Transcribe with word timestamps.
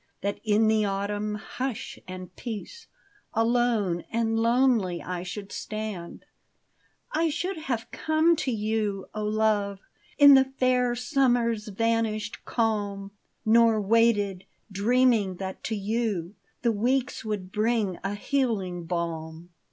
That 0.21 0.39
in 0.43 0.67
the 0.67 0.83
autumn 0.83 1.35
hush 1.35 1.99
and 2.07 2.35
peace 2.35 2.87
Alone 3.35 4.03
and 4.11 4.35
lonely 4.39 4.99
I 4.99 5.21
should 5.21 5.51
stand,— 5.51 6.25
I 7.11 7.29
should 7.29 7.57
have 7.57 7.91
come 7.91 8.35
to 8.37 8.49
you, 8.51 9.07
O 9.13 9.23
love, 9.23 9.79
In 10.17 10.33
the 10.33 10.45
fair 10.57 10.95
summer's 10.95 11.67
vanished 11.67 12.43
calm. 12.45 13.11
Nor 13.45 13.79
waited, 13.79 14.45
dreaming 14.71 15.35
that 15.35 15.63
to 15.65 15.75
you 15.75 16.33
The 16.63 16.71
weeks 16.71 17.23
would 17.23 17.51
bring 17.51 17.99
a 18.03 18.15
healing 18.15 18.85
balm. 18.85 19.51